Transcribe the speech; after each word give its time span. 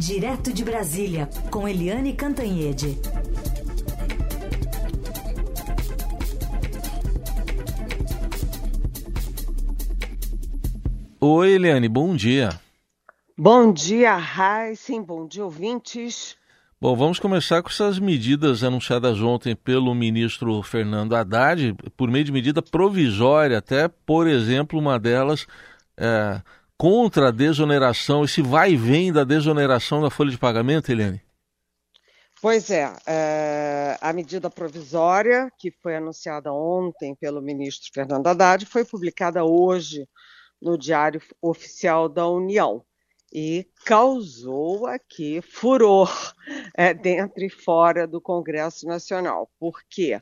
Direto 0.00 0.50
de 0.50 0.64
Brasília, 0.64 1.28
com 1.50 1.68
Eliane 1.68 2.14
Cantanhede. 2.14 2.98
Oi, 11.20 11.50
Eliane, 11.50 11.86
bom 11.86 12.16
dia. 12.16 12.58
Bom 13.36 13.70
dia, 13.70 14.16
Heisen, 14.16 15.02
bom 15.02 15.26
dia, 15.26 15.44
ouvintes. 15.44 16.34
Bom, 16.80 16.96
vamos 16.96 17.18
começar 17.18 17.62
com 17.62 17.68
essas 17.68 17.98
medidas 17.98 18.64
anunciadas 18.64 19.20
ontem 19.20 19.54
pelo 19.54 19.94
ministro 19.94 20.62
Fernando 20.62 21.14
Haddad, 21.14 21.76
por 21.94 22.10
meio 22.10 22.24
de 22.24 22.32
medida 22.32 22.62
provisória, 22.62 23.58
até, 23.58 23.86
por 23.86 24.26
exemplo, 24.26 24.78
uma 24.78 24.98
delas 24.98 25.46
é, 25.94 26.40
contra 26.80 27.28
a 27.28 27.30
desoneração, 27.30 28.24
esse 28.24 28.40
vai 28.40 28.72
e 28.72 28.76
vem 28.76 29.12
da 29.12 29.22
desoneração 29.22 30.00
da 30.00 30.08
folha 30.08 30.30
de 30.30 30.38
pagamento, 30.38 30.90
Eliane? 30.90 31.20
Pois 32.40 32.70
é, 32.70 32.90
é, 33.06 33.98
a 34.00 34.10
medida 34.14 34.48
provisória 34.48 35.52
que 35.58 35.70
foi 35.70 35.94
anunciada 35.96 36.50
ontem 36.50 37.14
pelo 37.14 37.42
ministro 37.42 37.90
Fernando 37.92 38.26
Haddad 38.26 38.64
foi 38.64 38.82
publicada 38.82 39.44
hoje 39.44 40.08
no 40.58 40.78
Diário 40.78 41.20
Oficial 41.42 42.08
da 42.08 42.26
União 42.26 42.82
e 43.30 43.68
causou 43.84 44.86
aqui 44.86 45.42
furor 45.42 46.10
é, 46.74 46.94
dentro 46.94 47.44
e 47.44 47.50
fora 47.50 48.06
do 48.06 48.22
Congresso 48.22 48.86
Nacional. 48.86 49.50
Por 49.60 49.82
quê? 49.86 50.18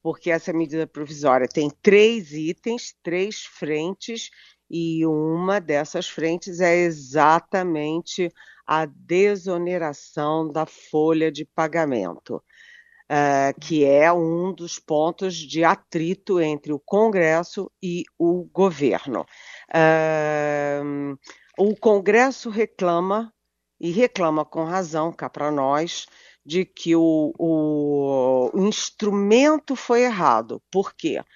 Porque 0.00 0.30
essa 0.30 0.52
medida 0.52 0.86
provisória 0.86 1.48
tem 1.48 1.68
três 1.82 2.30
itens, 2.30 2.94
três 3.02 3.40
frentes, 3.40 4.30
e 4.70 5.06
uma 5.06 5.60
dessas 5.60 6.08
frentes 6.08 6.60
é 6.60 6.76
exatamente 6.76 8.32
a 8.66 8.84
desoneração 8.84 10.50
da 10.50 10.66
folha 10.66 11.30
de 11.30 11.44
pagamento, 11.44 12.36
uh, 12.36 13.60
que 13.60 13.84
é 13.84 14.12
um 14.12 14.52
dos 14.52 14.78
pontos 14.78 15.36
de 15.36 15.62
atrito 15.62 16.40
entre 16.40 16.72
o 16.72 16.80
Congresso 16.80 17.70
e 17.80 18.04
o 18.18 18.44
governo. 18.52 19.24
Uh, 19.70 21.16
o 21.58 21.76
Congresso 21.76 22.50
reclama, 22.50 23.32
e 23.80 23.90
reclama 23.90 24.44
com 24.44 24.64
razão, 24.64 25.12
cá 25.12 25.30
para 25.30 25.50
nós, 25.50 26.06
de 26.44 26.64
que 26.64 26.94
o, 26.94 27.32
o, 27.38 28.50
o, 28.54 28.66
instrumento 28.66 29.74
foi 29.74 30.02
errado. 30.02 30.62
Por 30.70 30.94
quê? 30.94 31.20
Porque 31.20 31.26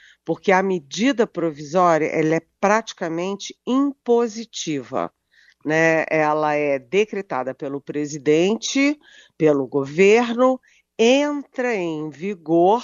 a 0.52 0.62
medida 0.62 1.26
provisória 1.26 2.06
ela 2.06 2.36
é 2.36 2.42
praticamente 2.60 3.56
impositiva. 3.66 5.12
Né? 5.64 6.04
Ela 6.08 6.54
é 6.54 6.78
decretada 6.78 7.54
pelo 7.54 7.80
presidente, 7.80 8.98
pelo 9.36 9.66
governo, 9.66 10.60
entra 10.98 11.74
em 11.74 12.08
vigor 12.10 12.82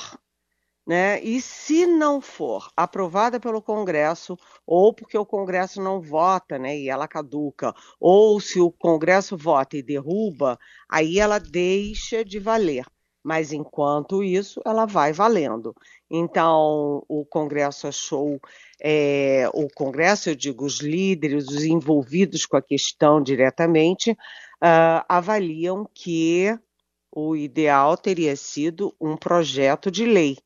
né? 0.87 1.21
E 1.21 1.41
se 1.41 1.85
não 1.85 2.21
for 2.21 2.71
aprovada 2.77 3.41
pelo 3.41 3.61
Congresso, 3.61 4.39
ou 4.65 4.95
porque 4.95 5.19
o 5.19 5.27
Congresso 5.27 5.83
não 5.83 6.01
vota, 6.01 6.59
né, 6.59 6.79
e 6.79 6.89
ela 6.89 7.09
caduca, 7.09 7.75
ou 7.99 8.41
se 8.41 8.61
o 8.61 8.71
Congresso 8.71 9.37
vota 9.37 9.77
e 9.77 9.83
derruba, 9.83 10.57
aí 10.89 11.19
ela 11.19 11.39
deixa 11.41 12.25
de 12.25 12.39
valer. 12.39 12.87
Mas 13.25 13.53
enquanto 13.53 14.23
isso, 14.23 14.61
ela 14.65 14.87
vai 14.87 15.13
valendo. 15.13 15.75
Então, 16.11 17.05
o 17.09 17.25
Congresso 17.25 17.89
achou, 17.89 18.41
é, 18.81 19.49
o 19.53 19.69
Congresso, 19.75 20.31
eu 20.31 20.35
digo, 20.35 20.65
os 20.65 20.81
líderes, 20.81 21.49
os 21.49 21.65
envolvidos 21.65 22.47
com 22.47 22.57
a 22.57 22.63
questão 22.63 23.21
diretamente, 23.21 24.13
uh, 24.13 25.05
avaliam 25.09 25.89
que 25.93 26.57
o 27.11 27.35
ideal 27.35 27.97
teria 27.97 28.37
sido 28.37 28.95
um 29.01 29.17
projeto 29.17 29.91
de 29.91 30.05
lei 30.05 30.39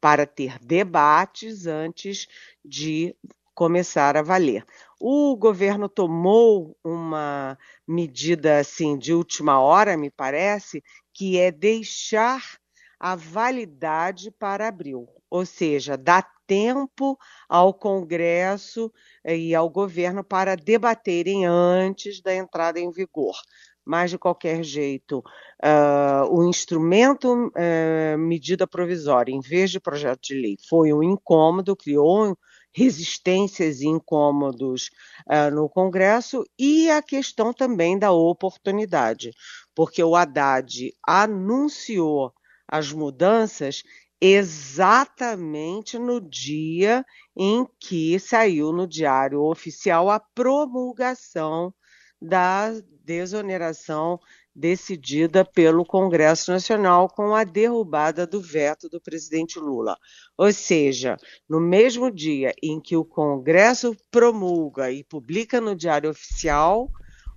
para 0.00 0.26
ter 0.26 0.58
debates 0.60 1.66
antes 1.66 2.28
de 2.64 3.16
começar 3.54 4.16
a 4.16 4.22
valer. 4.22 4.64
O 5.00 5.36
governo 5.36 5.88
tomou 5.88 6.76
uma 6.84 7.58
medida 7.86 8.58
assim 8.58 8.96
de 8.96 9.12
última 9.12 9.58
hora, 9.58 9.96
me 9.96 10.10
parece, 10.10 10.82
que 11.12 11.38
é 11.38 11.50
deixar 11.50 12.60
a 12.98 13.14
validade 13.14 14.30
para 14.30 14.68
abril, 14.68 15.08
ou 15.30 15.46
seja, 15.46 15.96
dá 15.96 16.22
tempo 16.46 17.18
ao 17.48 17.74
Congresso 17.74 18.90
e 19.24 19.54
ao 19.54 19.68
governo 19.68 20.24
para 20.24 20.56
debaterem 20.56 21.46
antes 21.46 22.20
da 22.20 22.34
entrada 22.34 22.80
em 22.80 22.90
vigor. 22.90 23.36
Mas 23.84 24.10
de 24.10 24.18
qualquer 24.18 24.62
jeito, 24.62 25.18
uh, 25.64 26.30
o 26.30 26.46
instrumento 26.48 27.32
uh, 27.32 28.18
medida 28.18 28.66
provisória, 28.66 29.32
em 29.32 29.40
vez 29.40 29.70
de 29.70 29.80
projeto 29.80 30.20
de 30.22 30.34
lei, 30.34 30.56
foi 30.68 30.92
um 30.92 31.02
incômodo, 31.02 31.74
criou 31.74 32.36
resistências 32.70 33.80
e 33.80 33.86
incômodos 33.86 34.90
uh, 35.26 35.50
no 35.54 35.68
Congresso, 35.70 36.44
e 36.58 36.90
a 36.90 37.00
questão 37.00 37.52
também 37.52 37.98
da 37.98 38.12
oportunidade, 38.12 39.32
porque 39.74 40.02
o 40.02 40.14
Haddad 40.14 40.92
anunciou 41.06 42.32
as 42.68 42.92
mudanças 42.92 43.82
exatamente 44.20 45.98
no 45.98 46.20
dia 46.20 47.04
em 47.36 47.66
que 47.80 48.18
saiu 48.18 48.72
no 48.72 48.86
Diário 48.86 49.42
Oficial 49.42 50.10
a 50.10 50.20
promulgação 50.20 51.72
da 52.20 52.72
desoneração 53.04 54.18
decidida 54.54 55.44
pelo 55.44 55.84
Congresso 55.84 56.50
Nacional 56.50 57.08
com 57.08 57.32
a 57.32 57.44
derrubada 57.44 58.26
do 58.26 58.40
veto 58.40 58.88
do 58.88 59.00
presidente 59.00 59.56
Lula. 59.56 59.96
Ou 60.36 60.52
seja, 60.52 61.16
no 61.48 61.60
mesmo 61.60 62.10
dia 62.10 62.52
em 62.60 62.80
que 62.80 62.96
o 62.96 63.04
Congresso 63.04 63.96
promulga 64.10 64.90
e 64.90 65.04
publica 65.04 65.60
no 65.60 65.76
Diário 65.76 66.10
Oficial, 66.10 66.90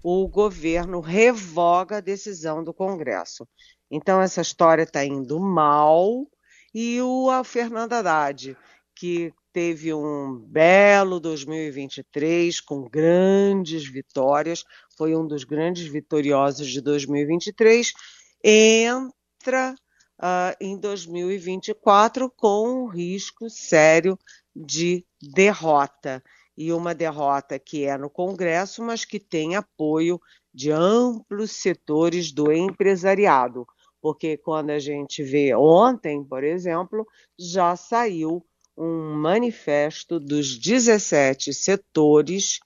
o 0.04 0.28
governo 0.28 1.00
revoga 1.00 1.98
a 1.98 2.02
decisão 2.02 2.64
do 2.64 2.74
Congresso. 2.74 3.48
Então, 3.92 4.22
essa 4.22 4.40
história 4.40 4.84
está 4.84 5.04
indo 5.04 5.38
mal 5.38 6.26
e 6.74 7.02
o 7.02 7.44
Fernando 7.44 7.92
Haddad, 7.92 8.58
que 8.96 9.34
teve 9.52 9.94
um 9.94 10.40
belo 10.48 11.20
2023 11.20 12.62
com 12.62 12.88
grandes 12.88 13.86
vitórias, 13.86 14.64
foi 14.98 15.14
um 15.14 15.28
dos 15.28 15.44
grandes 15.44 15.88
vitoriosos 15.88 16.70
de 16.70 16.80
2023, 16.80 17.92
entra 18.42 19.76
uh, 20.22 20.56
em 20.62 20.78
2024 20.80 22.32
com 22.32 22.86
um 22.86 22.88
risco 22.88 23.50
sério 23.50 24.18
de 24.56 25.06
derrota. 25.22 26.24
E 26.58 26.72
uma 26.72 26.94
derrota 26.94 27.58
que 27.58 27.86
é 27.86 27.98
no 27.98 28.10
Congresso, 28.10 28.84
mas 28.84 29.04
que 29.04 29.20
tem 29.20 29.56
apoio 29.56 30.20
de 30.54 30.70
amplos 30.70 31.52
setores 31.52 32.32
do 32.32 32.52
empresariado. 32.52 33.66
Porque 34.02 34.38
quando 34.38 34.72
a 34.72 34.80
gente 34.80 35.24
vê 35.24 35.54
ontem, 35.56 36.24
por 36.24 36.44
exemplo, 36.44 37.06
já 37.38 37.76
saiu 37.76 38.44
um 38.78 39.14
manifesto 39.14 40.20
dos 40.20 40.58
17 40.58 41.54
setores, 41.54 42.60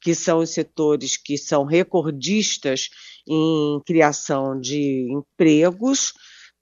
que 0.00 0.14
são 0.14 0.40
os 0.40 0.50
setores 0.50 1.16
que 1.16 1.38
são 1.38 1.64
recordistas 1.64 2.90
em 3.26 3.80
criação 3.86 4.60
de 4.60 5.08
empregos, 5.10 6.12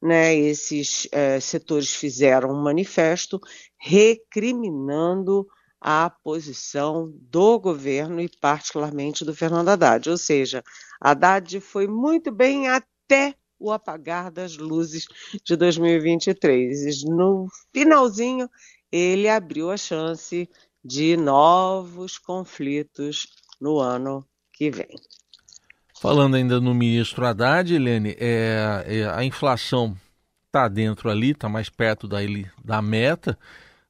né, 0.02 0.34
esses 0.34 1.06
eh, 1.12 1.41
setores 1.41 1.94
fizeram 1.94 2.50
um 2.50 2.62
manifesto 2.62 3.41
recriminando 3.78 5.47
a 5.80 6.10
posição 6.10 7.10
do 7.14 7.58
governo 7.58 8.20
e 8.20 8.28
particularmente 8.28 9.24
do 9.24 9.34
Fernando 9.34 9.68
Haddad. 9.68 10.08
Ou 10.10 10.16
seja, 10.16 10.62
Haddad 11.00 11.60
foi 11.60 11.86
muito 11.86 12.30
bem 12.30 12.68
até 12.68 13.34
o 13.60 13.71
apagar 13.71 14.33
das 14.33 14.57
luzes 14.57 15.07
de 15.45 15.54
2023. 15.54 17.04
No 17.04 17.47
finalzinho, 17.72 18.48
ele 18.91 19.28
abriu 19.28 19.71
a 19.71 19.77
chance 19.77 20.48
de 20.83 21.16
novos 21.16 22.18
conflitos 22.18 23.28
no 23.60 23.78
ano 23.78 24.27
que 24.53 24.71
vem. 24.71 24.97
Falando 26.01 26.36
ainda 26.36 26.59
no 26.60 26.74
ministro 26.74 27.27
Haddad, 27.27 27.74
Helene, 27.74 28.16
é, 28.18 28.84
é, 28.86 29.04
a 29.04 29.22
inflação 29.22 29.95
está 30.47 30.66
dentro 30.66 31.10
ali, 31.10 31.33
está 31.33 31.47
mais 31.47 31.68
perto 31.68 32.09
da, 32.09 32.18
da 32.65 32.80
meta, 32.80 33.39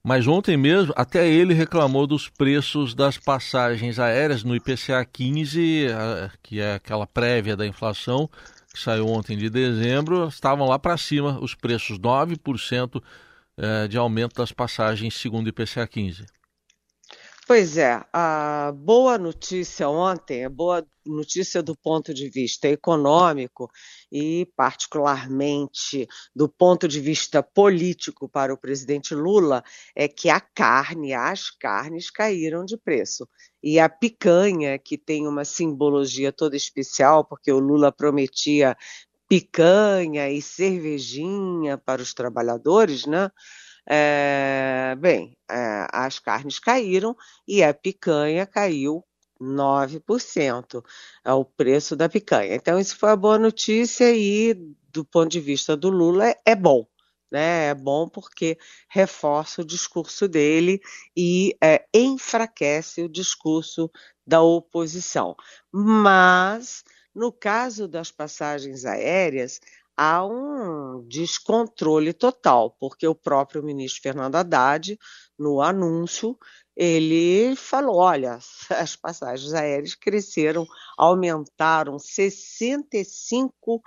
mas 0.02 0.26
ontem 0.26 0.56
mesmo 0.56 0.92
até 0.96 1.28
ele 1.28 1.54
reclamou 1.54 2.06
dos 2.06 2.28
preços 2.28 2.94
das 2.94 3.16
passagens 3.16 3.98
aéreas 4.00 4.42
no 4.42 4.56
IPCA 4.56 5.04
15, 5.04 5.86
que 6.42 6.60
é 6.60 6.74
aquela 6.74 7.06
prévia 7.06 7.56
da 7.56 7.66
inflação, 7.66 8.28
que 8.80 8.84
saiu 8.84 9.06
ontem 9.06 9.36
de 9.36 9.50
dezembro, 9.50 10.26
estavam 10.28 10.66
lá 10.66 10.78
para 10.78 10.96
cima 10.96 11.38
os 11.38 11.54
preços 11.54 11.98
9% 11.98 13.02
é, 13.58 13.86
de 13.86 13.98
aumento 13.98 14.36
das 14.36 14.52
passagens 14.52 15.14
segundo 15.14 15.46
o 15.46 15.48
IPCA 15.50 15.86
15. 15.86 16.24
Pois 17.50 17.76
é, 17.76 18.00
a 18.12 18.70
boa 18.72 19.18
notícia 19.18 19.88
ontem, 19.88 20.44
a 20.44 20.48
boa 20.48 20.86
notícia 21.04 21.60
do 21.60 21.74
ponto 21.76 22.14
de 22.14 22.28
vista 22.30 22.68
econômico 22.68 23.68
e, 24.12 24.46
particularmente, 24.54 26.06
do 26.32 26.48
ponto 26.48 26.86
de 26.86 27.00
vista 27.00 27.42
político 27.42 28.28
para 28.28 28.54
o 28.54 28.56
presidente 28.56 29.16
Lula, 29.16 29.64
é 29.96 30.06
que 30.06 30.28
a 30.28 30.38
carne, 30.38 31.12
as 31.12 31.50
carnes 31.50 32.08
caíram 32.08 32.64
de 32.64 32.76
preço. 32.76 33.28
E 33.60 33.80
a 33.80 33.88
picanha, 33.88 34.78
que 34.78 34.96
tem 34.96 35.26
uma 35.26 35.44
simbologia 35.44 36.30
toda 36.30 36.56
especial, 36.56 37.24
porque 37.24 37.50
o 37.50 37.58
Lula 37.58 37.90
prometia 37.90 38.76
picanha 39.28 40.30
e 40.30 40.40
cervejinha 40.40 41.76
para 41.76 42.00
os 42.00 42.14
trabalhadores, 42.14 43.06
né? 43.06 43.28
É, 43.92 44.94
bem, 45.00 45.36
é, 45.50 45.88
as 45.92 46.20
carnes 46.20 46.60
caíram 46.60 47.16
e 47.48 47.60
a 47.60 47.74
picanha 47.74 48.46
caiu 48.46 49.04
9%, 49.40 50.84
é 51.24 51.32
o 51.32 51.44
preço 51.44 51.96
da 51.96 52.08
picanha. 52.08 52.54
Então, 52.54 52.78
isso 52.78 52.96
foi 52.96 53.10
a 53.10 53.16
boa 53.16 53.36
notícia 53.36 54.14
e, 54.14 54.54
do 54.92 55.04
ponto 55.04 55.28
de 55.28 55.40
vista 55.40 55.76
do 55.76 55.90
Lula, 55.90 56.36
é, 56.46 56.54
bom. 56.54 56.86
Né? 57.32 57.66
É 57.70 57.74
bom 57.74 58.08
porque 58.08 58.56
reforça 58.88 59.62
o 59.62 59.64
discurso 59.64 60.28
dele 60.28 60.80
e 61.16 61.56
é, 61.60 61.84
enfraquece 61.92 63.02
o 63.02 63.08
discurso 63.08 63.90
da 64.24 64.40
oposição. 64.40 65.34
Mas, 65.72 66.84
no 67.12 67.32
caso 67.32 67.88
das 67.88 68.12
passagens 68.12 68.84
aéreas, 68.84 69.60
há 70.00 70.24
um 70.24 71.06
descontrole 71.06 72.14
total, 72.14 72.74
porque 72.80 73.06
o 73.06 73.14
próprio 73.14 73.62
ministro 73.62 74.00
Fernando 74.00 74.36
Haddad, 74.36 74.98
no 75.38 75.60
anúncio, 75.60 76.38
ele 76.74 77.54
falou: 77.54 77.98
olha, 77.98 78.38
as 78.70 78.96
passagens 78.96 79.52
aéreas 79.52 79.94
cresceram, 79.94 80.66
aumentaram 80.96 81.98
65%. 81.98 83.82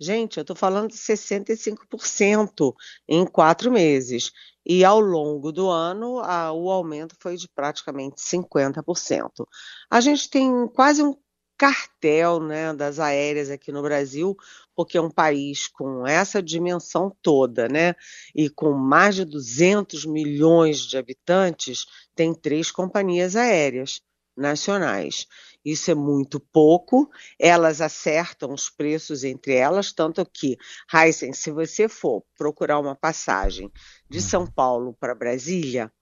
Gente, 0.00 0.38
eu 0.38 0.42
estou 0.42 0.56
falando 0.56 0.88
de 0.90 0.96
65% 0.96 2.72
em 3.06 3.26
quatro 3.26 3.70
meses. 3.70 4.32
E 4.64 4.82
ao 4.84 5.00
longo 5.00 5.52
do 5.52 5.68
ano, 5.68 6.20
a, 6.20 6.52
o 6.52 6.70
aumento 6.70 7.16
foi 7.20 7.36
de 7.36 7.48
praticamente 7.48 8.16
50%. 8.22 9.46
A 9.90 10.00
gente 10.00 10.30
tem 10.30 10.68
quase 10.68 11.02
um 11.02 11.14
cartel 11.58 12.40
né, 12.40 12.72
das 12.72 13.00
aéreas 13.00 13.50
aqui 13.50 13.72
no 13.72 13.82
Brasil, 13.82 14.36
porque 14.74 14.96
é 14.96 15.00
um 15.00 15.10
país 15.10 15.66
com 15.66 16.06
essa 16.06 16.40
dimensão 16.40 17.14
toda, 17.20 17.68
né, 17.68 17.94
e 18.34 18.48
com 18.48 18.72
mais 18.72 19.16
de 19.16 19.24
200 19.24 20.06
milhões 20.06 20.78
de 20.82 20.96
habitantes, 20.96 21.84
tem 22.14 22.32
três 22.32 22.70
companhias 22.70 23.34
aéreas 23.34 24.00
nacionais. 24.36 25.26
Isso 25.64 25.90
é 25.90 25.94
muito 25.94 26.38
pouco, 26.38 27.10
elas 27.38 27.80
acertam 27.80 28.54
os 28.54 28.70
preços 28.70 29.24
entre 29.24 29.54
elas, 29.54 29.92
tanto 29.92 30.24
que, 30.24 30.56
Heisen, 30.94 31.32
se 31.32 31.50
você 31.50 31.88
for 31.88 32.22
procurar 32.36 32.78
uma 32.78 32.94
passagem 32.94 33.70
de 34.08 34.22
São. 34.22 34.46
Paulo 34.46 34.96
para 34.98 35.14
Brasília, 35.14 35.92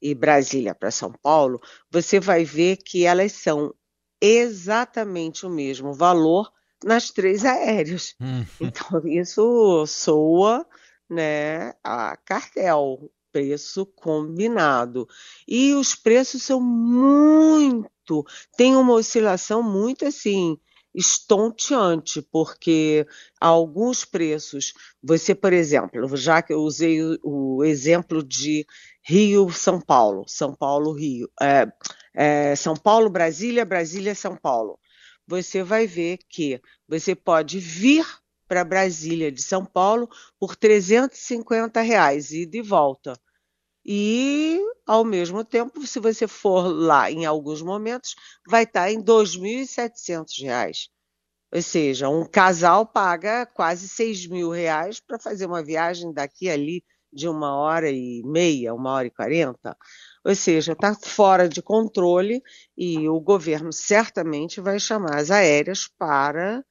e 0.00 0.14
Brasília 0.14 0.74
para 0.74 0.90
São 0.90 1.12
Paulo, 1.22 1.60
você 1.90 2.20
vai 2.20 2.44
ver 2.44 2.76
que 2.76 3.04
elas 3.04 3.32
são 3.32 3.74
exatamente 4.20 5.46
o 5.46 5.50
mesmo 5.50 5.92
valor 5.92 6.52
nas 6.84 7.10
três 7.10 7.44
aéreas. 7.44 8.14
Hum. 8.20 8.44
Então, 8.60 9.06
isso 9.06 9.84
soa 9.86 10.66
né, 11.08 11.72
a 11.82 12.16
cartel, 12.16 13.10
preço 13.32 13.86
combinado. 13.86 15.08
E 15.46 15.74
os 15.74 15.94
preços 15.94 16.42
são 16.42 16.60
muito, 16.60 18.24
tem 18.56 18.76
uma 18.76 18.94
oscilação 18.94 19.62
muito 19.62 20.04
assim, 20.04 20.58
estonteante, 20.94 22.22
porque 22.22 23.06
alguns 23.40 24.04
preços, 24.04 24.72
você, 25.02 25.34
por 25.34 25.52
exemplo, 25.52 26.16
já 26.16 26.42
que 26.42 26.52
eu 26.52 26.60
usei 26.60 27.00
o, 27.02 27.18
o 27.22 27.64
exemplo 27.64 28.22
de 28.22 28.66
Rio, 29.08 29.50
São 29.50 29.80
Paulo, 29.80 30.28
São 30.28 30.54
Paulo, 30.54 30.92
Rio, 30.92 31.30
é, 31.40 31.66
é, 32.12 32.54
São 32.54 32.76
Paulo, 32.76 33.08
Brasília, 33.08 33.64
Brasília, 33.64 34.14
São 34.14 34.36
Paulo. 34.36 34.78
Você 35.26 35.62
vai 35.62 35.86
ver 35.86 36.18
que 36.28 36.60
você 36.86 37.14
pode 37.14 37.58
vir 37.58 38.06
para 38.46 38.62
Brasília 38.62 39.32
de 39.32 39.40
São 39.40 39.64
Paulo 39.64 40.10
por 40.38 40.54
350 40.54 41.80
reais 41.80 42.32
e 42.32 42.44
de 42.44 42.60
volta. 42.60 43.18
E, 43.82 44.60
ao 44.86 45.04
mesmo 45.04 45.42
tempo, 45.42 45.86
se 45.86 45.98
você 45.98 46.28
for 46.28 46.66
lá 46.68 47.10
em 47.10 47.24
alguns 47.24 47.62
momentos, 47.62 48.14
vai 48.46 48.64
estar 48.64 48.82
tá 48.82 48.92
em 48.92 49.02
2.700 49.02 50.42
reais. 50.42 50.90
Ou 51.50 51.62
seja, 51.62 52.10
um 52.10 52.26
casal 52.26 52.84
paga 52.84 53.46
quase 53.46 53.88
6 53.88 54.26
mil 54.26 54.50
reais 54.50 55.00
para 55.00 55.18
fazer 55.18 55.46
uma 55.46 55.64
viagem 55.64 56.12
daqui 56.12 56.50
ali 56.50 56.84
de 57.18 57.28
uma 57.28 57.56
hora 57.56 57.90
e 57.90 58.22
meia, 58.24 58.72
uma 58.72 58.92
hora 58.92 59.08
e 59.08 59.10
quarenta. 59.10 59.76
Ou 60.24 60.34
seja, 60.34 60.72
está 60.72 60.94
fora 60.94 61.48
de 61.48 61.60
controle 61.60 62.40
e 62.76 63.08
o 63.08 63.20
governo 63.20 63.72
certamente 63.72 64.60
vai 64.60 64.78
chamar 64.78 65.16
as 65.16 65.30
aéreas 65.30 65.88
para 65.98 66.64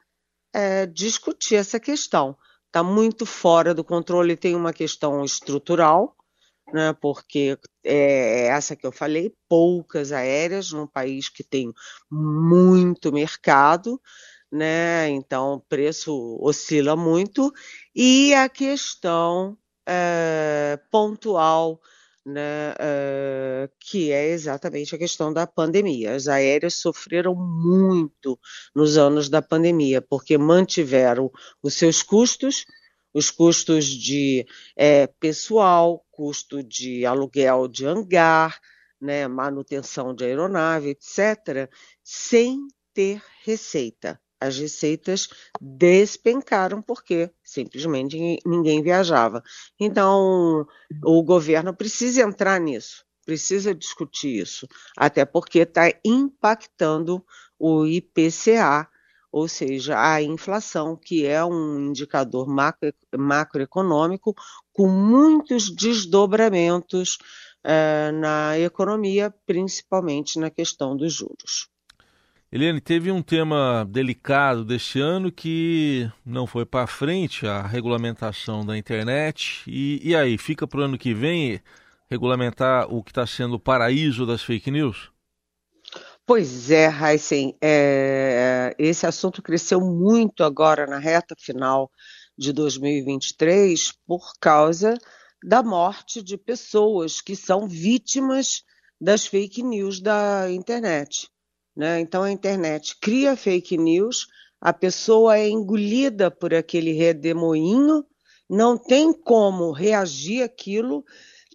é, 0.54 0.86
discutir 0.86 1.56
essa 1.56 1.80
questão. 1.80 2.38
Está 2.68 2.82
muito 2.82 3.26
fora 3.26 3.74
do 3.74 3.84
controle, 3.84 4.38
tem 4.38 4.56
uma 4.56 4.72
questão 4.72 5.24
estrutural, 5.26 6.16
né, 6.74 6.94
porque 7.02 7.58
é 7.84 8.48
essa 8.48 8.76
que 8.76 8.86
eu 8.86 8.92
falei, 8.92 9.34
poucas 9.50 10.12
aéreas 10.12 10.72
num 10.72 10.88
país 10.88 11.30
que 11.30 11.44
tem 11.44 11.74
muito 12.12 13.12
mercado, 13.12 14.02
né, 14.52 15.10
então 15.10 15.54
o 15.54 15.62
preço 15.62 16.38
oscila 16.42 16.96
muito, 16.96 17.54
e 17.96 18.34
a 18.34 18.50
questão 18.50 19.58
é, 19.88 20.80
pontual 20.92 21.80
né, 22.28 22.72
uh, 22.74 23.72
que 23.80 24.12
é 24.12 24.28
exatamente 24.32 24.94
a 24.94 24.98
questão 24.98 25.32
da 25.32 25.48
pandemia. 25.48 26.14
As 26.14 26.28
aéreas 26.28 26.74
sofreram 26.74 27.34
muito 27.34 28.38
nos 28.76 28.98
anos 28.98 29.30
da 29.30 29.42
pandemia, 29.42 30.02
porque 30.02 30.38
mantiveram 30.38 31.32
os 31.64 31.76
seus 31.76 32.04
custos, 32.04 32.66
os 33.14 33.32
custos 33.32 33.86
de 33.86 34.46
é, 34.76 35.08
pessoal, 35.08 36.06
custo 36.12 36.62
de 36.62 37.06
aluguel 37.06 37.66
de 37.66 37.86
hangar, 37.86 38.60
né, 39.00 39.26
manutenção 39.28 40.14
de 40.14 40.26
aeronave, 40.26 40.90
etc., 40.90 41.70
sem 42.04 42.68
ter 42.94 43.22
receita 43.46 44.20
as 44.40 44.58
receitas 44.58 45.28
despencaram 45.60 46.82
porque 46.82 47.32
simplesmente 47.44 48.40
ninguém 48.46 48.82
viajava. 48.82 49.44
Então, 49.80 50.68
o 51.04 51.24
governo 51.24 51.76
precisa 51.76 52.22
entrar 52.22 52.60
nisso, 52.60 53.06
precisa 53.26 53.74
discutir 53.74 54.42
isso, 54.42 54.68
até 54.96 55.26
porque 55.26 55.60
está 55.60 55.92
impactando 56.06 57.24
o 57.60 57.86
IPCA, 57.86 58.88
ou 59.32 59.48
seja, 59.48 60.00
a 60.00 60.22
inflação, 60.22 60.96
que 60.96 61.26
é 61.26 61.44
um 61.44 61.90
indicador 61.90 62.48
macro, 62.48 62.94
macroeconômico 63.18 64.34
com 64.72 64.88
muitos 64.88 65.70
desdobramentos 65.76 67.18
eh, 67.64 68.12
na 68.14 68.58
economia, 68.58 69.34
principalmente 69.46 70.40
na 70.40 70.50
questão 70.50 70.96
dos 70.96 71.14
juros. 71.14 71.70
Eliane, 72.50 72.80
teve 72.80 73.12
um 73.12 73.22
tema 73.22 73.86
delicado 73.90 74.64
deste 74.64 75.02
ano 75.02 75.30
que 75.30 76.10
não 76.26 76.48
foi 76.48 76.66
para 76.66 76.88
frente, 76.88 77.46
a 77.46 77.62
regulamentação 77.62 78.66
da 78.66 78.78
internet. 78.78 79.64
E, 79.68 80.00
e 80.02 80.16
aí, 80.16 80.38
fica 80.38 80.66
para 80.66 80.80
o 80.80 80.84
ano 80.84 80.98
que 80.98 81.14
vem 81.14 81.62
regulamentar 82.10 82.88
o 82.90 83.04
que 83.04 83.12
está 83.12 83.28
sendo 83.28 83.56
o 83.56 83.60
paraíso 83.60 84.26
das 84.26 84.42
fake 84.42 84.72
news? 84.72 85.12
Pois 86.26 86.72
é, 86.72 86.90
Heisen, 86.90 87.54
é, 87.62 88.74
esse 88.80 89.06
assunto 89.06 89.42
cresceu 89.42 89.82
muito 89.82 90.42
agora 90.42 90.88
na 90.88 91.00
reta 91.00 91.36
final 91.38 91.92
de 92.38 92.54
2023 92.54 93.92
por 94.06 94.32
causa 94.40 94.98
da 95.44 95.62
morte 95.62 96.24
de 96.24 96.38
pessoas 96.38 97.20
que 97.20 97.36
são 97.36 97.68
vítimas 97.68 98.64
das 99.00 99.26
fake 99.28 99.62
news 99.62 100.00
da 100.00 100.50
internet. 100.50 101.30
Né? 101.78 102.00
Então 102.00 102.24
a 102.24 102.32
internet 102.32 102.98
cria 103.00 103.36
fake 103.38 103.78
news, 103.78 104.26
a 104.60 104.74
pessoa 104.74 105.38
é 105.38 105.48
engolida 105.48 106.32
por 106.32 106.52
aquele 106.52 106.92
redemoinho, 106.92 108.04
não 108.50 108.76
tem 108.76 109.14
como 109.14 109.72
reagir 109.72 110.42
àquilo 110.42 111.06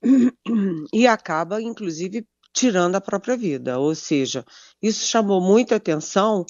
e 0.95 1.09
acaba, 1.09 1.61
inclusive, 1.61 2.25
tirando 2.55 2.95
a 2.95 3.00
própria 3.00 3.37
vida. 3.37 3.81
Ou 3.81 3.97
seja, 3.97 4.45
isso 4.81 5.05
chamou 5.07 5.41
muita 5.41 5.75
atenção, 5.75 6.47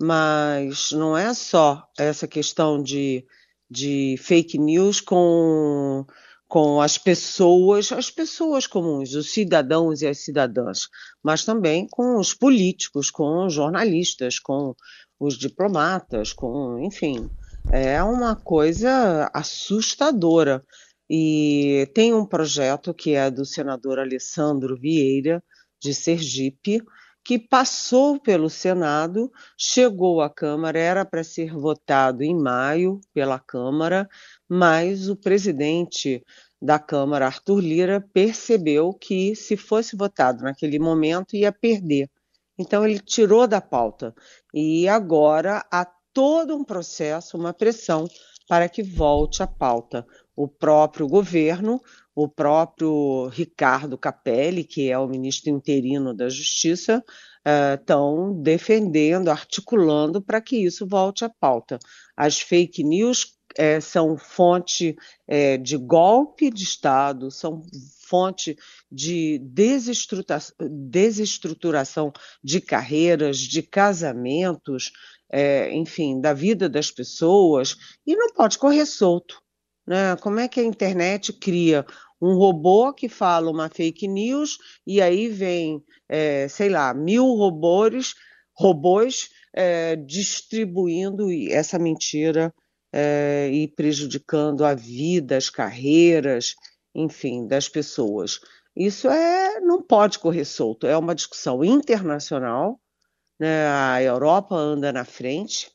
mas 0.00 0.92
não 0.92 1.18
é 1.18 1.34
só 1.34 1.84
essa 1.98 2.28
questão 2.28 2.80
de, 2.80 3.26
de 3.68 4.14
fake 4.20 4.56
news 4.56 5.00
com, 5.00 6.06
com 6.50 6.80
as 6.80 6.98
pessoas, 6.98 7.92
as 7.92 8.10
pessoas 8.10 8.66
comuns, 8.66 9.14
os 9.14 9.32
cidadãos 9.32 10.02
e 10.02 10.08
as 10.08 10.18
cidadãs, 10.18 10.88
mas 11.22 11.44
também 11.44 11.86
com 11.88 12.18
os 12.18 12.34
políticos, 12.34 13.08
com 13.08 13.46
os 13.46 13.54
jornalistas, 13.54 14.40
com 14.40 14.74
os 15.18 15.38
diplomatas, 15.38 16.32
com, 16.32 16.80
enfim, 16.80 17.30
é 17.70 18.02
uma 18.02 18.34
coisa 18.34 19.30
assustadora. 19.32 20.64
E 21.08 21.88
tem 21.94 22.12
um 22.12 22.26
projeto 22.26 22.92
que 22.92 23.14
é 23.14 23.30
do 23.30 23.44
senador 23.44 24.00
Alessandro 24.00 24.76
Vieira, 24.76 25.42
de 25.80 25.94
Sergipe, 25.94 26.82
que 27.24 27.38
passou 27.38 28.18
pelo 28.18 28.48
Senado, 28.48 29.30
chegou 29.56 30.20
à 30.20 30.30
Câmara, 30.30 30.78
era 30.78 31.04
para 31.04 31.22
ser 31.22 31.54
votado 31.54 32.22
em 32.22 32.34
maio 32.34 33.00
pela 33.12 33.38
Câmara, 33.38 34.08
mas 34.48 35.08
o 35.08 35.16
presidente 35.16 36.24
da 36.60 36.78
Câmara, 36.78 37.26
Arthur 37.26 37.60
Lira, 37.60 38.00
percebeu 38.12 38.92
que 38.92 39.34
se 39.34 39.56
fosse 39.56 39.96
votado 39.96 40.42
naquele 40.42 40.78
momento 40.78 41.36
ia 41.36 41.52
perder. 41.52 42.10
Então 42.58 42.84
ele 42.86 42.98
tirou 42.98 43.46
da 43.46 43.60
pauta 43.60 44.14
e 44.52 44.86
agora 44.88 45.64
há 45.72 45.86
todo 46.12 46.54
um 46.54 46.64
processo, 46.64 47.38
uma 47.38 47.54
pressão 47.54 48.06
para 48.50 48.68
que 48.68 48.82
volte 48.82 49.44
à 49.44 49.46
pauta. 49.46 50.04
O 50.34 50.48
próprio 50.48 51.06
governo, 51.06 51.80
o 52.12 52.28
próprio 52.28 53.28
Ricardo 53.28 53.96
Capelli, 53.96 54.64
que 54.64 54.90
é 54.90 54.98
o 54.98 55.06
ministro 55.06 55.50
interino 55.50 56.12
da 56.12 56.28
Justiça, 56.28 57.00
estão 57.78 58.32
uh, 58.32 58.42
defendendo, 58.42 59.28
articulando 59.28 60.20
para 60.20 60.40
que 60.40 60.56
isso 60.56 60.84
volte 60.84 61.24
à 61.24 61.28
pauta. 61.28 61.78
As 62.16 62.40
fake 62.40 62.82
news 62.82 63.38
é, 63.56 63.80
são 63.80 64.18
fonte 64.18 64.96
é, 65.28 65.56
de 65.56 65.76
golpe 65.76 66.50
de 66.50 66.64
Estado, 66.64 67.30
são 67.30 67.62
fonte 68.00 68.56
de 68.90 69.40
desestruturação 70.68 72.12
de 72.42 72.60
carreiras, 72.60 73.38
de 73.38 73.62
casamentos, 73.62 74.90
é, 75.32 75.72
enfim, 75.72 76.20
da 76.20 76.32
vida 76.32 76.68
das 76.68 76.90
pessoas, 76.90 77.76
e 78.06 78.16
não 78.16 78.32
pode 78.32 78.58
correr 78.58 78.86
solto. 78.86 79.40
Né? 79.86 80.16
Como 80.16 80.40
é 80.40 80.48
que 80.48 80.60
a 80.60 80.64
internet 80.64 81.32
cria 81.32 81.84
um 82.20 82.34
robô 82.34 82.92
que 82.92 83.08
fala 83.08 83.50
uma 83.50 83.68
fake 83.68 84.06
news 84.06 84.58
e 84.86 85.00
aí 85.00 85.28
vem, 85.28 85.82
é, 86.08 86.48
sei 86.48 86.68
lá, 86.68 86.92
mil 86.92 87.24
robôs, 87.24 88.14
robôs 88.52 89.30
é, 89.54 89.96
distribuindo 89.96 91.28
essa 91.50 91.78
mentira 91.78 92.52
é, 92.92 93.48
e 93.52 93.68
prejudicando 93.68 94.64
a 94.64 94.74
vida, 94.74 95.36
as 95.36 95.48
carreiras, 95.48 96.54
enfim, 96.94 97.46
das 97.46 97.68
pessoas. 97.68 98.40
Isso 98.76 99.08
é, 99.08 99.60
não 99.60 99.82
pode 99.82 100.18
correr 100.18 100.44
solto, 100.44 100.86
é 100.86 100.96
uma 100.96 101.14
discussão 101.14 101.64
internacional, 101.64 102.79
né? 103.40 103.66
a 103.66 104.02
Europa 104.02 104.54
anda 104.54 104.92
na 104.92 105.04
frente, 105.04 105.70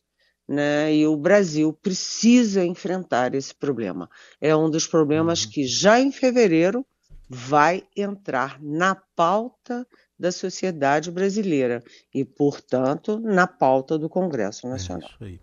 né? 0.48 0.94
e 0.94 1.04
o 1.06 1.16
Brasil 1.16 1.72
precisa 1.72 2.64
enfrentar 2.64 3.34
esse 3.34 3.52
problema. 3.52 4.08
É 4.40 4.54
um 4.54 4.70
dos 4.70 4.86
problemas 4.86 5.44
uhum. 5.44 5.50
que 5.50 5.66
já 5.66 6.00
em 6.00 6.12
fevereiro 6.12 6.86
vai 7.28 7.82
entrar 7.96 8.62
na 8.62 8.94
pauta 8.94 9.84
da 10.18 10.30
sociedade 10.30 11.10
brasileira 11.10 11.82
e, 12.14 12.24
portanto, 12.24 13.18
na 13.18 13.46
pauta 13.46 13.98
do 13.98 14.08
Congresso 14.08 14.68
Nacional. 14.68 15.08
É 15.08 15.12
isso 15.12 15.24
aí. 15.24 15.40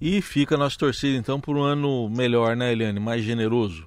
E 0.00 0.20
fica 0.20 0.56
a 0.56 0.58
nossa 0.58 0.76
torcida, 0.76 1.16
então, 1.16 1.40
por 1.40 1.56
um 1.56 1.62
ano 1.62 2.10
melhor, 2.10 2.56
né, 2.56 2.72
Eliane? 2.72 2.98
Mais 2.98 3.22
generoso. 3.22 3.86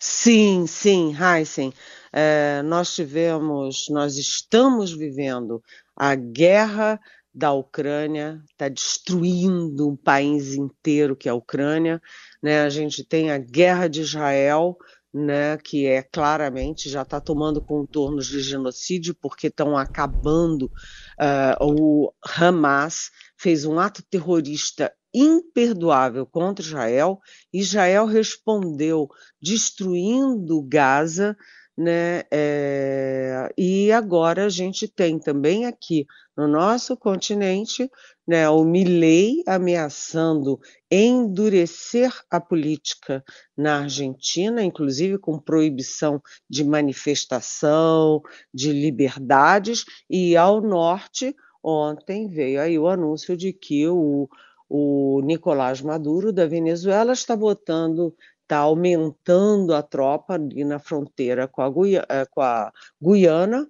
Sim, 0.00 0.66
sim, 0.66 1.14
Heisen. 1.14 1.72
É, 2.12 2.62
nós 2.62 2.94
tivemos, 2.94 3.86
nós 3.90 4.16
estamos 4.16 4.92
vivendo 4.92 5.62
a 5.96 6.14
guerra 6.14 7.00
da 7.34 7.52
Ucrânia, 7.52 8.42
está 8.50 8.68
destruindo 8.68 9.88
um 9.88 9.96
país 9.96 10.54
inteiro 10.54 11.16
que 11.16 11.28
é 11.28 11.32
a 11.32 11.34
Ucrânia. 11.34 12.00
Né? 12.42 12.62
A 12.62 12.70
gente 12.70 13.04
tem 13.04 13.30
a 13.30 13.38
guerra 13.38 13.88
de 13.88 14.00
Israel, 14.00 14.76
né, 15.12 15.56
que 15.56 15.86
é 15.86 16.02
claramente 16.02 16.88
já 16.90 17.02
está 17.02 17.20
tomando 17.20 17.62
contornos 17.62 18.26
de 18.26 18.40
genocídio 18.40 19.14
porque 19.20 19.48
estão 19.48 19.76
acabando. 19.76 20.70
Uh, 21.18 21.64
o 21.64 22.12
Hamas 22.22 23.10
fez 23.36 23.64
um 23.64 23.78
ato 23.78 24.02
terrorista 24.02 24.92
imperdoável 25.14 26.26
contra 26.26 26.64
Israel. 26.64 27.18
Israel 27.52 28.06
respondeu 28.06 29.08
destruindo 29.40 30.62
Gaza, 30.62 31.36
né? 31.76 32.24
É, 32.30 33.48
e 33.56 33.92
agora 33.92 34.46
a 34.46 34.48
gente 34.48 34.88
tem 34.88 35.16
também 35.16 35.64
aqui 35.64 36.04
no 36.36 36.48
nosso 36.48 36.96
continente 36.96 37.88
né, 38.26 38.48
o 38.50 38.64
Milley 38.64 39.42
ameaçando 39.46 40.60
endurecer 40.90 42.12
a 42.28 42.40
política 42.40 43.24
na 43.56 43.82
Argentina, 43.82 44.62
inclusive 44.62 45.18
com 45.18 45.38
proibição 45.38 46.20
de 46.50 46.62
manifestação, 46.62 48.20
de 48.52 48.72
liberdades, 48.72 49.84
e 50.10 50.36
ao 50.36 50.60
norte, 50.60 51.34
ontem 51.62 52.28
veio 52.28 52.60
aí 52.60 52.78
o 52.78 52.86
anúncio 52.86 53.36
de 53.36 53.52
que 53.52 53.88
o, 53.88 54.28
o 54.68 55.20
Nicolás 55.24 55.80
Maduro 55.80 56.32
da 56.32 56.46
Venezuela 56.46 57.12
está 57.12 57.36
botando 57.36 58.14
está 58.42 58.58
aumentando 58.58 59.74
a 59.74 59.82
tropa 59.82 60.34
ali 60.34 60.64
na 60.64 60.78
fronteira 60.78 61.46
com 61.46 61.60
a, 61.60 61.70
Guiana, 61.70 62.06
eh, 62.08 62.26
com 62.30 62.40
a 62.40 62.72
Guiana 63.00 63.68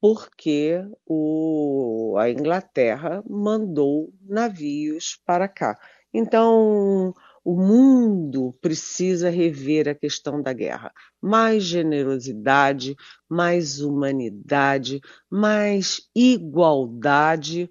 porque 0.00 0.84
o, 1.06 2.14
a 2.18 2.30
Inglaterra 2.30 3.22
mandou 3.28 4.12
navios 4.22 5.18
para 5.26 5.48
cá. 5.48 5.76
Então, 6.12 7.12
o 7.44 7.56
mundo 7.56 8.54
precisa 8.60 9.30
rever 9.30 9.88
a 9.88 9.94
questão 9.94 10.40
da 10.40 10.52
guerra. 10.52 10.92
Mais 11.20 11.64
generosidade, 11.64 12.94
mais 13.28 13.80
humanidade, 13.80 15.00
mais 15.28 16.02
igualdade, 16.14 17.70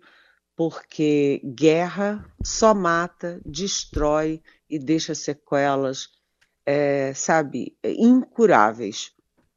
porque 0.58 1.40
guerra 1.46 2.26
só 2.44 2.74
mata, 2.74 3.40
destrói 3.46 4.42
e 4.68 4.80
deixa 4.80 5.14
sequelas 5.14 6.10
é, 6.66 7.14
sabe, 7.14 7.78
incuráveis. 7.86 9.12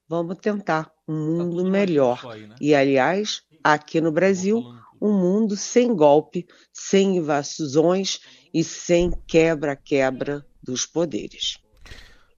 Vamos 0.07 0.37
tentar 0.37 0.93
um 1.09 1.39
tá 1.39 1.45
mundo 1.45 1.65
melhor. 1.65 2.25
Aí, 2.31 2.47
né? 2.47 2.55
E, 2.61 2.75
aliás, 2.75 3.43
aqui 3.65 4.01
no 4.01 4.13
Brasil, 4.13 4.63
um 5.01 5.13
mundo 5.13 5.57
sem 5.57 5.95
golpe, 5.95 6.47
sem 6.73 7.17
invasões 7.17 8.21
e 8.53 8.63
sem 8.63 9.11
quebra-quebra 9.27 10.45
dos 10.63 10.85
poderes. 10.85 11.57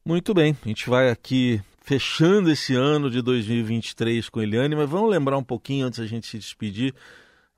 Muito 0.05 0.33
bem, 0.33 0.57
a 0.65 0.69
gente 0.69 0.89
vai 0.89 1.11
aqui 1.11 1.61
fechando 1.81 2.51
esse 2.51 2.75
ano 2.75 3.11
de 3.11 3.21
2023 3.21 4.29
com 4.29 4.41
Eliane, 4.41 4.77
mas 4.77 4.89
vamos 4.89 5.11
lembrar 5.11 5.37
um 5.37 5.45
pouquinho 5.45 5.87
antes 5.87 5.99
da 5.99 6.07
gente 6.07 6.29
se 6.29 6.39
despedir, 6.39 6.95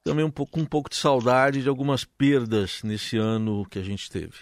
também 0.04 0.24
um 0.24 0.30
pouco, 0.30 0.60
um 0.60 0.66
pouco 0.66 0.90
de 0.90 0.96
saudade 0.96 1.62
de 1.62 1.68
algumas 1.68 2.04
perdas 2.04 2.82
nesse 2.84 3.16
ano 3.16 3.66
que 3.70 3.78
a 3.78 3.82
gente 3.82 4.10
teve. 4.10 4.34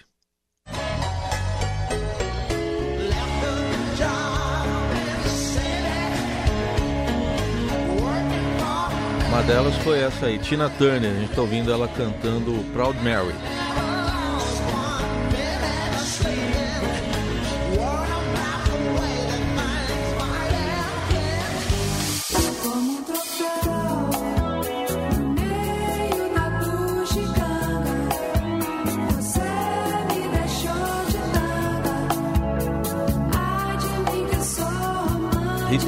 Uma 9.28 9.42
delas 9.44 9.74
foi 9.78 10.00
essa 10.00 10.26
aí, 10.26 10.38
Tina 10.38 10.68
Turner. 10.68 11.10
A 11.10 11.20
gente 11.20 11.30
está 11.30 11.40
ouvindo 11.40 11.72
ela 11.72 11.88
cantando 11.88 12.52
Proud 12.72 12.98
Mary. 13.02 13.32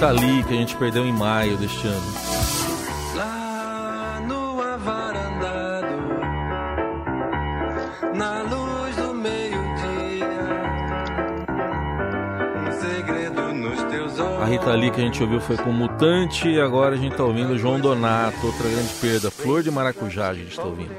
Rita 0.05 0.21
Lee, 0.21 0.45
que 0.45 0.53
a 0.53 0.57
gente 0.57 0.77
perdeu 0.77 1.07
em 1.07 1.13
maio 1.13 1.57
deste 1.57 1.87
ano. 1.87 2.13
Rita 14.47 14.75
Lee 14.75 14.91
que 14.91 15.01
a 15.01 15.05
gente 15.05 15.23
ouviu 15.23 15.41
foi 15.41 15.57
com 15.57 15.73
Mutante 15.73 16.51
e 16.51 16.61
agora 16.61 16.97
a 16.97 16.99
gente 16.99 17.13
está 17.13 17.25
ouvindo 17.25 17.57
João 17.57 17.81
Donato, 17.81 18.47
outra 18.47 18.69
grande 18.69 18.93
perda. 19.01 19.31
Flor 19.31 19.63
de 19.63 19.71
Maracujá 19.71 20.29
a 20.29 20.35
gente 20.35 20.51
está 20.51 20.65
ouvindo. 20.65 20.95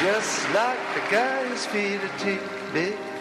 Just 0.00 0.42
like 0.54 0.80
the 0.94 1.56
feet 1.70 2.00
are 2.02 2.40
big 2.72 3.13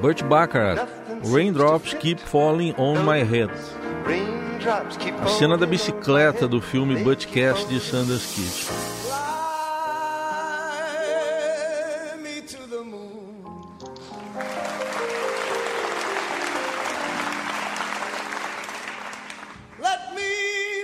Burt 0.00 0.22
Bacharach, 0.24 0.86
Raindrops 1.24 1.94
Keep 1.94 2.20
Falling 2.20 2.74
on 2.76 3.04
My 3.04 3.24
Head. 3.24 3.50
A 5.24 5.28
cena 5.28 5.56
da 5.56 5.66
bicicleta 5.66 6.46
do 6.46 6.60
filme 6.60 7.02
Butchcast 7.02 7.66
de 7.68 7.80
Sanders 7.80 8.26
Kid. 8.34 8.92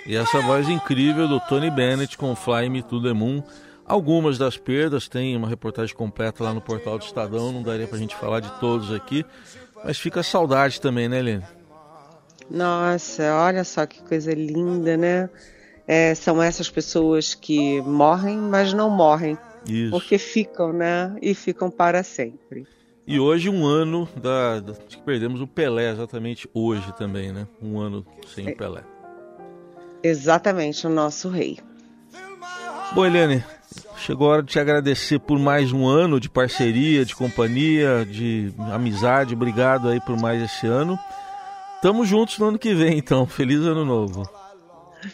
E 0.06 0.16
essa 0.16 0.40
voz 0.40 0.66
incrível 0.70 1.28
do 1.28 1.38
Tony 1.38 1.70
Bennett 1.70 2.16
com 2.16 2.34
Fly 2.34 2.70
Me 2.70 2.82
to 2.82 2.98
the 2.98 3.12
Moon. 3.12 3.44
Algumas 3.88 4.37
das 4.37 4.57
perdas, 4.59 5.09
tem 5.09 5.35
uma 5.35 5.49
reportagem 5.49 5.95
completa 5.95 6.45
lá 6.45 6.52
no 6.52 6.61
portal 6.61 6.99
do 6.99 7.04
Estadão, 7.04 7.50
não 7.50 7.62
daria 7.62 7.87
pra 7.87 7.97
gente 7.97 8.14
falar 8.14 8.40
de 8.40 8.50
todos 8.61 8.92
aqui, 8.92 9.25
mas 9.83 9.99
fica 9.99 10.23
saudade 10.23 10.80
também, 10.80 11.09
né, 11.09 11.18
Helene? 11.18 11.45
Nossa, 12.50 13.35
olha 13.35 13.64
só 13.64 13.87
que 13.87 14.02
coisa 14.02 14.33
linda, 14.35 14.97
né? 14.97 15.30
É, 15.87 16.14
são 16.14 16.42
essas 16.42 16.68
pessoas 16.68 17.35
que 17.35 17.80
morrem, 17.80 18.37
mas 18.37 18.75
não 18.75 18.90
morrem. 18.90 19.38
Isso. 19.66 19.90
Porque 19.90 20.18
ficam, 20.18 20.73
né? 20.73 21.16
E 21.23 21.35
ficam 21.35 21.71
para 21.71 22.02
sempre. 22.02 22.66
E 23.07 23.18
hoje 23.18 23.49
um 23.49 23.64
ano 23.64 24.07
da, 24.21 24.61
da 24.61 24.75
que 24.75 25.00
perdemos 25.00 25.40
o 25.40 25.47
Pelé, 25.47 25.90
exatamente 25.90 26.49
hoje 26.52 26.92
também, 26.92 27.33
né? 27.33 27.49
Um 27.61 27.78
ano 27.78 28.04
sem 28.35 28.49
é. 28.49 28.52
o 28.52 28.57
Pelé. 28.57 28.83
Exatamente, 30.02 30.87
o 30.87 30.90
nosso 30.90 31.30
rei. 31.30 31.59
Bom, 32.92 33.04
Eliane, 33.04 33.45
chegou 33.99 34.28
a 34.28 34.33
hora 34.35 34.42
de 34.42 34.50
te 34.50 34.59
agradecer 34.59 35.18
por 35.18 35.38
mais 35.38 35.73
um 35.73 35.87
ano 35.87 36.18
de 36.18 36.28
parceria, 36.28 37.04
de 37.04 37.14
companhia, 37.14 38.07
de 38.09 38.52
amizade. 38.73 39.35
Obrigado 39.35 39.88
aí 39.88 40.00
por 40.00 40.18
mais 40.18 40.42
esse 40.42 40.66
ano. 40.66 40.99
Tamo 41.83 42.04
juntos 42.07 42.38
no 42.38 42.49
ano 42.49 42.59
que 42.59 42.75
vem, 42.75 42.99
então. 42.99 43.26
Feliz 43.26 43.61
ano 43.61 43.85
novo. 43.85 44.28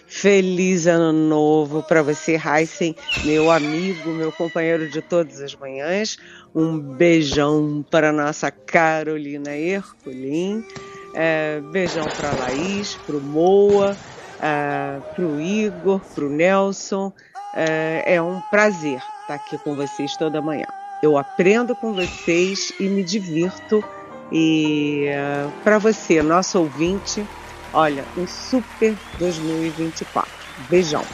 Feliz 0.06 0.86
ano 0.86 1.12
novo 1.12 1.82
para 1.82 2.02
você, 2.02 2.40
Heisen, 2.40 2.96
meu 3.24 3.50
amigo, 3.50 4.08
meu 4.10 4.32
companheiro 4.32 4.88
de 4.88 5.02
todas 5.02 5.40
as 5.40 5.54
manhãs. 5.54 6.16
Um 6.54 6.78
beijão 6.78 7.84
para 7.90 8.12
nossa 8.12 8.50
Carolina 8.50 9.54
Herculin. 9.54 10.64
É, 11.12 11.60
beijão 11.72 12.06
para 12.16 12.32
Laís, 12.32 12.94
para 13.06 13.16
o 13.16 13.20
Moa 13.20 13.96
uh, 14.44 15.00
para 15.14 15.24
o 15.24 15.40
Igor, 15.40 16.00
para 16.14 16.24
o 16.24 16.28
Nelson. 16.28 17.12
Uh, 17.54 18.02
é 18.04 18.20
um 18.20 18.40
prazer 18.40 19.00
estar 19.20 19.34
aqui 19.34 19.56
com 19.56 19.76
vocês 19.76 20.16
toda 20.16 20.42
manhã. 20.42 20.66
Eu 21.00 21.16
aprendo 21.16 21.76
com 21.76 21.94
vocês 21.94 22.72
e 22.80 22.88
me 22.88 23.04
divirto. 23.04 23.84
E 24.32 25.06
uh, 25.08 25.52
para 25.62 25.78
você, 25.78 26.20
nosso 26.20 26.58
ouvinte, 26.58 27.24
olha, 27.72 28.04
um 28.18 28.26
super 28.26 28.96
2024. 29.18 30.28
Beijão. 30.68 31.04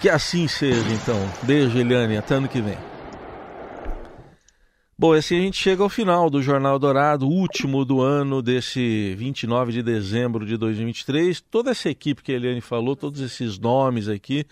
Que 0.00 0.08
assim 0.08 0.48
seja, 0.48 0.88
então. 0.90 1.20
Beijo, 1.42 1.78
Eliane. 1.78 2.16
Até 2.16 2.36
ano 2.36 2.48
que 2.48 2.62
vem. 2.62 2.78
Bom, 4.98 5.12
assim 5.12 5.36
a 5.36 5.40
gente 5.42 5.62
chega 5.62 5.82
ao 5.82 5.88
final 5.88 6.30
do 6.30 6.42
Jornal 6.42 6.78
Dourado, 6.78 7.28
último 7.28 7.84
do 7.84 8.00
ano 8.00 8.40
desse 8.40 9.14
29 9.16 9.70
de 9.70 9.82
dezembro 9.82 10.46
de 10.46 10.56
2023. 10.56 11.40
Toda 11.40 11.70
essa 11.72 11.90
equipe 11.90 12.22
que 12.22 12.32
a 12.32 12.36
Eliane 12.36 12.60
falou, 12.60 12.96
todos 12.96 13.20
esses 13.20 13.58
nomes 13.58 14.08
aqui, 14.08 14.44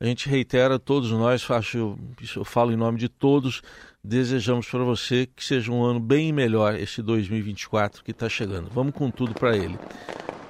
a 0.00 0.06
gente 0.06 0.28
reitera, 0.28 0.78
todos 0.78 1.10
nós, 1.10 1.42
faço, 1.42 1.98
eu 2.36 2.44
falo 2.44 2.72
em 2.72 2.76
nome 2.76 2.98
de 2.98 3.08
todos, 3.08 3.62
desejamos 4.02 4.68
para 4.68 4.84
você 4.84 5.26
que 5.26 5.44
seja 5.44 5.72
um 5.72 5.82
ano 5.82 5.98
bem 5.98 6.32
melhor 6.32 6.76
esse 6.76 7.02
2024 7.02 8.04
que 8.04 8.12
está 8.12 8.28
chegando. 8.28 8.70
Vamos 8.72 8.94
com 8.94 9.10
tudo 9.10 9.34
para 9.34 9.56
ele. 9.56 9.76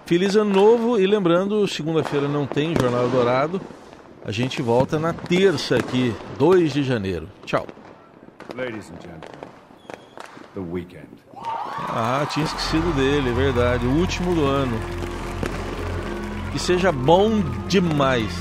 Feliz 0.04 0.36
ano 0.36 0.52
novo 0.52 1.00
e 1.00 1.06
lembrando, 1.06 1.66
segunda-feira 1.66 2.28
não 2.28 2.46
tem 2.46 2.74
Jornal 2.78 3.08
Dourado. 3.08 3.60
A 4.24 4.30
gente 4.30 4.60
volta 4.60 4.98
na 4.98 5.14
terça 5.14 5.76
aqui, 5.76 6.14
2 6.38 6.72
de 6.72 6.82
janeiro. 6.82 7.28
Tchau. 7.46 7.66
Ladies 8.54 8.90
and 8.90 9.00
gentlemen. 9.00 9.38
The 10.54 10.60
Weekend. 10.60 11.08
Ah, 11.88 12.26
tinha 12.30 12.44
esquecido 12.44 12.94
dele, 12.94 13.30
é 13.30 13.32
verdade. 13.32 13.86
O 13.86 13.90
último 13.92 14.34
do 14.34 14.44
ano. 14.44 14.78
Que 16.52 16.58
seja 16.58 16.90
bom 16.92 17.40
demais. 17.66 18.32